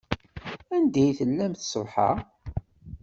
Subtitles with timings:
[0.75, 2.11] Anda i tellamt ṣṣbeḥ-a?